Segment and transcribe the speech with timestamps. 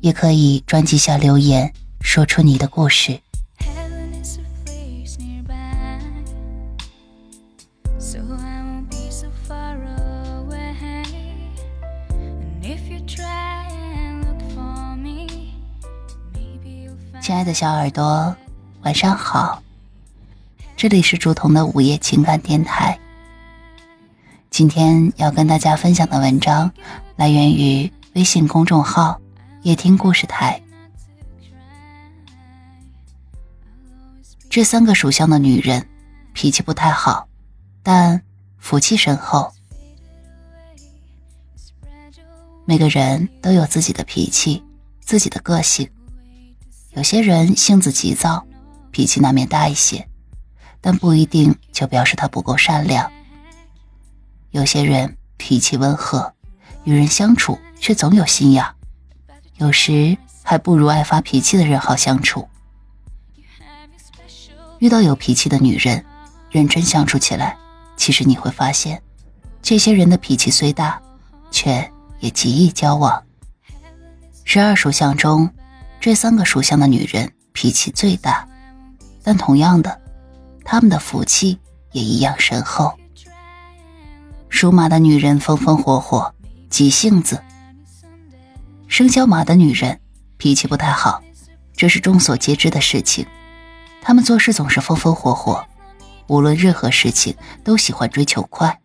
[0.00, 3.20] 也可以专辑下留言，说出你的故事。
[17.22, 18.34] 亲爱的小耳朵，
[18.82, 19.62] 晚上好！
[20.76, 22.98] 这里是竹筒的午夜情感电台。
[24.50, 26.72] 今天要跟大家分享的文章
[27.16, 29.20] 来源于微信公众号。
[29.62, 30.60] 也听故事台。
[34.48, 35.86] 这三个属相的女人
[36.32, 37.28] 脾气不太好，
[37.82, 38.20] 但
[38.58, 39.52] 福气深厚。
[42.64, 44.62] 每个人都有自己的脾气，
[45.00, 45.88] 自己的个性。
[46.94, 48.44] 有些人性子急躁，
[48.90, 50.08] 脾气难免大一些，
[50.80, 53.10] 但不一定就表示他不够善良。
[54.50, 56.34] 有些人脾气温和，
[56.84, 58.64] 与人相处却总有心眼。
[59.60, 62.48] 有时还不如爱发脾气的人好相处。
[64.78, 66.02] 遇到有脾气的女人，
[66.50, 67.58] 认真相处起来，
[67.94, 69.02] 其实你会发现，
[69.60, 70.98] 这些人的脾气虽大，
[71.50, 73.22] 却也极易交往。
[74.44, 75.46] 十二属相中，
[76.00, 78.48] 这三个属相的女人脾气最大，
[79.22, 80.00] 但同样的，
[80.64, 81.58] 她们的福气
[81.92, 82.94] 也一样深厚。
[84.48, 86.34] 属马的女人风风火火，
[86.70, 87.38] 急性子。
[88.90, 90.00] 生肖马的女人
[90.36, 91.22] 脾气不太好，
[91.76, 93.24] 这是众所皆知的事情。
[94.02, 95.64] 她们做事总是风风火火，
[96.26, 98.80] 无论任何事情都喜欢追求快。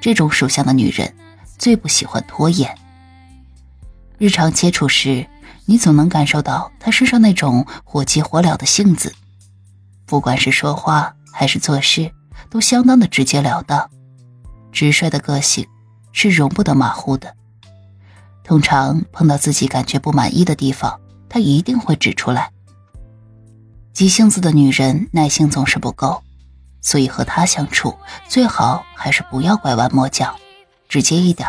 [0.00, 1.14] 这种属相的女人
[1.56, 2.76] 最不喜欢拖延。
[4.18, 5.24] 日常接触时，
[5.64, 9.14] 你总能感受到她身上那种火急火燎的性子，
[10.06, 12.10] 不管是说话还是做事，
[12.50, 13.88] 都相当的直截了当。
[14.72, 15.64] 直率的个性
[16.10, 17.36] 是容不得马虎的。
[18.50, 22.50] 通常碰到自己感觉不满意的地方，他一定会指出来。
[23.92, 26.20] 急性子的女人耐性总是不够，
[26.80, 27.94] 所以和她相处
[28.26, 30.34] 最好还是不要拐弯抹角，
[30.88, 31.48] 直接一点，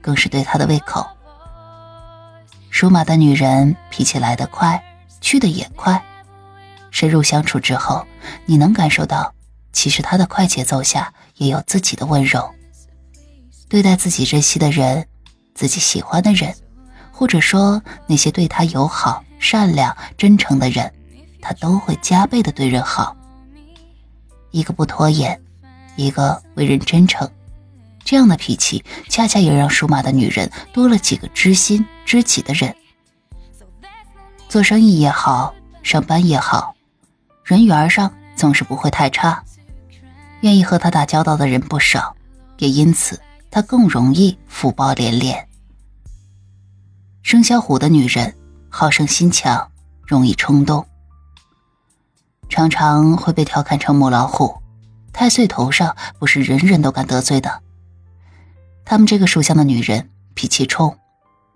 [0.00, 1.06] 更是对她的胃口。
[2.70, 4.82] 属马的女人脾气来得快，
[5.20, 6.02] 去的也快。
[6.90, 8.02] 深入相处之后，
[8.46, 9.30] 你能感受到，
[9.74, 12.50] 其实她的快节奏下也有自己的温柔。
[13.68, 15.06] 对待自己珍惜的人。
[15.54, 16.54] 自己喜欢的人，
[17.10, 20.92] 或者说那些对他友好、善良、真诚的人，
[21.40, 23.16] 他都会加倍的对人好。
[24.50, 25.40] 一个不拖延，
[25.96, 27.30] 一个为人真诚，
[28.04, 32.74] 这样的脾气，恰恰也让属马的女人多了几个知心知己的人。
[34.48, 36.74] 做生意也好，上班也好，
[37.44, 39.44] 人缘上总是不会太差。
[40.40, 42.16] 愿意和他打交道的人不少，
[42.58, 45.48] 也因此他更容易福报连连。
[47.22, 48.34] 生肖虎的女人
[48.68, 49.70] 好胜心强，
[50.06, 50.86] 容易冲动，
[52.48, 54.56] 常常会被调侃成母老虎。
[55.12, 57.60] 太岁头上不是人人都敢得罪的。
[58.84, 60.96] 他们这个属相的女人脾气冲，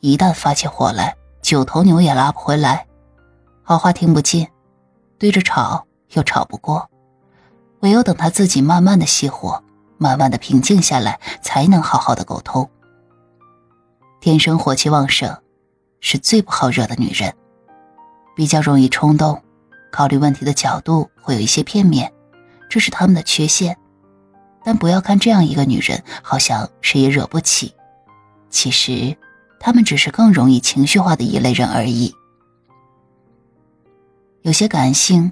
[0.00, 2.86] 一旦发起火来，九头牛也拉不回来，
[3.62, 4.46] 好话听不进，
[5.18, 6.88] 对着吵又吵不过，
[7.80, 9.62] 唯有等他自己慢慢的熄火，
[10.00, 12.68] 慢慢的平静下来，才能好好的沟通。
[14.20, 15.36] 天生火气旺盛。
[16.02, 17.30] 是最不好惹的女人，
[18.34, 19.38] 比较容易冲动，
[19.92, 22.10] 考虑问题的角度会有一些片面，
[22.70, 23.76] 这是他们的缺陷。
[24.64, 27.74] 但不要看这样一个女人，好像谁也惹不起，
[28.48, 29.14] 其实，
[29.58, 32.14] 他们只是更容易情绪化的一类人而已。
[34.40, 35.30] 有些感性，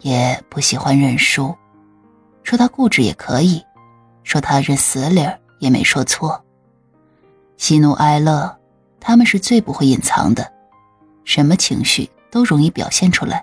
[0.00, 1.54] 也不喜欢认输，
[2.42, 3.62] 说他固执也可以，
[4.28, 6.44] 说他认死理儿也没说错，
[7.56, 8.54] 喜怒哀乐。
[9.00, 10.52] 他们是最不会隐藏的，
[11.24, 13.42] 什么情绪都容易表现出来。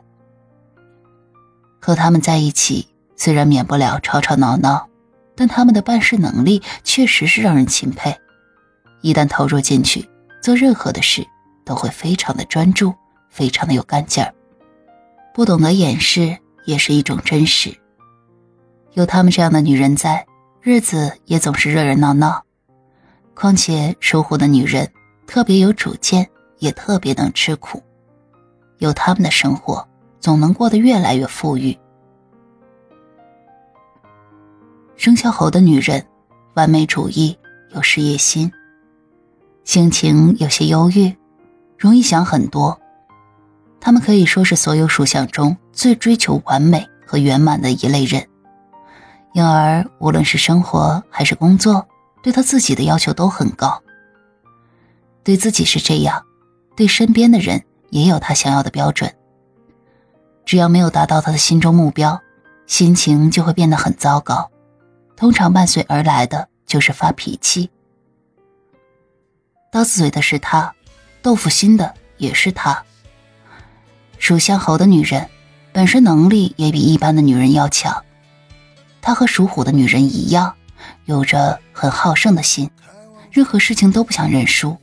[1.81, 4.87] 和他们在一起，虽然免不了吵吵闹闹，
[5.33, 8.15] 但他们的办事能力确实是让人钦佩。
[9.01, 10.07] 一旦投入进去，
[10.39, 11.25] 做任何的事
[11.65, 12.93] 都会非常的专注，
[13.31, 14.31] 非常的有干劲儿。
[15.33, 17.75] 不懂得掩饰也是一种真实。
[18.93, 20.23] 有他们这样的女人在，
[20.67, 22.43] 日子也总是热热闹闹。
[23.35, 24.91] 况且属虎的女人。
[25.27, 26.27] 特别有主见，
[26.59, 27.81] 也特别能吃苦，
[28.77, 29.87] 有他们的生活
[30.19, 31.75] 总能过得越来越富裕。
[34.95, 36.05] 生肖猴的女人，
[36.53, 37.35] 完美主义，
[37.73, 38.51] 有事业心，
[39.63, 41.15] 性情有些忧郁，
[41.75, 42.79] 容易想很多。
[43.79, 48.27] 他们可以说是所有属相中最追求完美和圆满的一类人，
[49.35, 51.85] 因而无论是生活还是工作，
[52.23, 53.83] 对他自己的要求都很高。
[55.25, 56.23] 对自己是这样，
[56.73, 59.13] 对身边的人也有他想要的标准。
[60.45, 62.17] 只要没有达到他的心中目标，
[62.65, 64.49] 心情就会变得很糟糕。
[65.17, 67.69] 通常伴随而来的就是发脾气。
[69.69, 70.73] 刀子嘴的是他，
[71.21, 72.81] 豆腐心的也是他。
[74.17, 75.29] 属相猴的女人，
[75.73, 78.04] 本身能力也比一般的女人要强。
[79.05, 80.55] 她和属虎的女人一样，
[81.05, 82.67] 有着很好胜的心，
[83.29, 84.75] 任何事情都不想认输，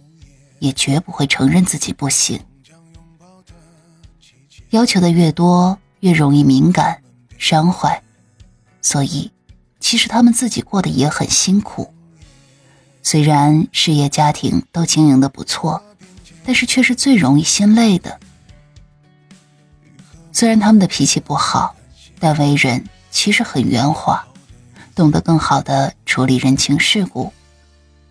[0.60, 2.40] 也绝不会承认自己不行。
[4.70, 7.02] 要求的越多，越容易敏感、
[7.36, 8.00] 伤怀，
[8.80, 9.32] 所以。
[9.80, 11.92] 其实他们自己过得也很辛苦，
[13.02, 15.82] 虽然事业家庭都经营的不错，
[16.44, 18.20] 但是却是最容易心累的。
[20.30, 21.74] 虽然他们的脾气不好，
[22.20, 24.26] 但为人其实很圆滑，
[24.96, 27.32] 懂得更好的处理人情世故，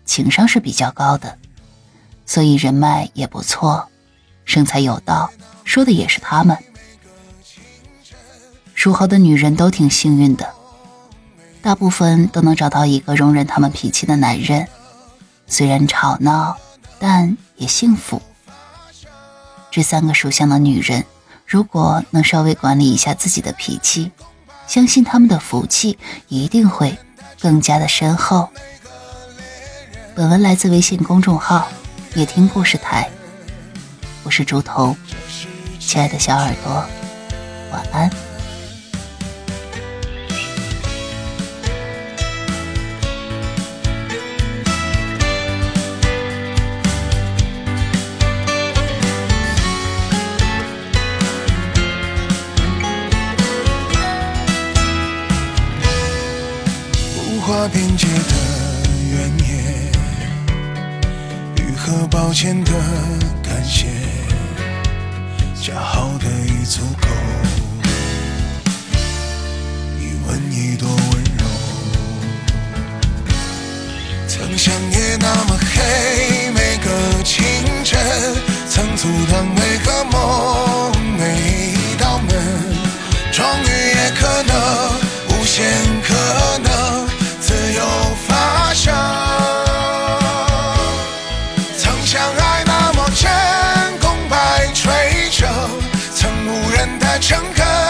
[0.06, 1.36] 情商是比较高的，
[2.24, 3.88] 所以人脉也不错，
[4.46, 5.30] 生财有道，
[5.64, 6.56] 说的也是他们。
[8.74, 10.54] 属猴的女人都挺幸运的。
[11.60, 14.66] 大部分都能找到一个容忍他们脾气的男人，
[15.46, 16.56] 虽然吵闹，
[16.98, 18.22] 但也幸福。
[19.70, 21.04] 这三个属相的女人，
[21.46, 24.10] 如果能稍微管理一下自己的脾气，
[24.66, 25.98] 相信他们的福气
[26.28, 26.96] 一定会
[27.40, 28.48] 更加的深厚。
[30.14, 31.68] 本文来自微信公众号
[32.14, 33.08] “夜听故事台”，
[34.24, 34.96] 我是竹头，
[35.78, 36.84] 亲爱的小耳朵，
[37.72, 38.31] 晚安。
[57.72, 58.34] 边界的
[59.10, 59.90] 原野，
[61.56, 62.70] 愈合抱歉的
[63.42, 63.86] 感谢，
[65.58, 66.82] 加好的已足
[97.22, 97.81] 乘客。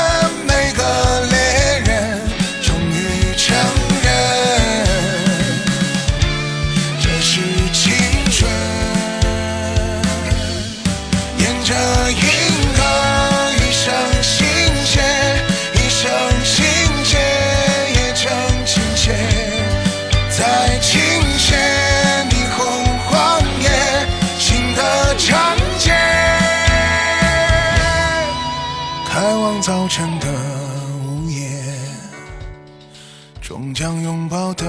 [33.52, 34.64] 终将拥抱的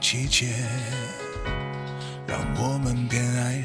[0.00, 0.54] 季节，
[2.24, 3.64] 让我们变爱人，